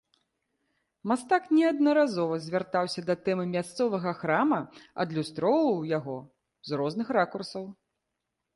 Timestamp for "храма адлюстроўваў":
4.23-5.81